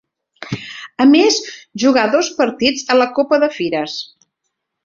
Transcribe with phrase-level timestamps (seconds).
[1.03, 1.37] A més
[1.85, 4.03] jugà dos partits a la Copa de Fires.